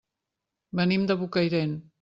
[0.79, 1.81] Venim de Bocairent.